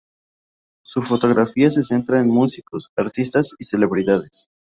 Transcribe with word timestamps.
Su 0.83 1.03
fotografía 1.03 1.69
se 1.69 1.83
centra 1.83 2.19
en 2.19 2.27
músicos, 2.27 2.89
artistas 2.97 3.53
y 3.59 3.65
celebridades. 3.65 4.47